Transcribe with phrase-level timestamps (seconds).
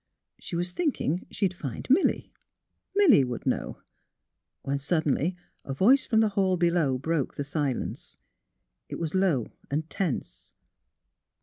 [0.39, 2.33] She was thinking she would find Milly;
[2.95, 3.83] Milly would know;
[4.63, 8.17] when, suddenly, a voice from the hall below broke the silence.
[8.89, 10.53] It was low and tense.